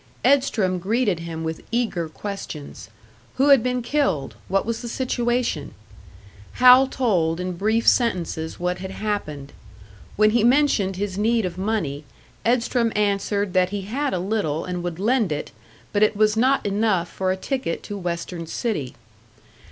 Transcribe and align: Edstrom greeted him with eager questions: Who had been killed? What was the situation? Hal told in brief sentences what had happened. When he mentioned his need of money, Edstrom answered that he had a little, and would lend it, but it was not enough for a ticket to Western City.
Edstrom 0.25 0.79
greeted 0.79 1.19
him 1.19 1.43
with 1.43 1.61
eager 1.71 2.09
questions: 2.09 2.89
Who 3.35 3.49
had 3.49 3.61
been 3.61 3.83
killed? 3.83 4.33
What 4.47 4.65
was 4.65 4.81
the 4.81 4.87
situation? 4.87 5.75
Hal 6.53 6.87
told 6.87 7.39
in 7.39 7.51
brief 7.53 7.87
sentences 7.87 8.59
what 8.59 8.79
had 8.79 8.89
happened. 8.89 9.53
When 10.15 10.31
he 10.31 10.43
mentioned 10.43 10.95
his 10.95 11.19
need 11.19 11.45
of 11.45 11.55
money, 11.59 12.03
Edstrom 12.43 12.91
answered 12.95 13.53
that 13.53 13.69
he 13.69 13.81
had 13.83 14.11
a 14.11 14.17
little, 14.17 14.65
and 14.65 14.81
would 14.81 14.97
lend 14.97 15.31
it, 15.31 15.51
but 15.93 16.01
it 16.01 16.17
was 16.17 16.35
not 16.35 16.65
enough 16.65 17.07
for 17.07 17.31
a 17.31 17.37
ticket 17.37 17.83
to 17.83 17.95
Western 17.95 18.47
City. 18.47 18.95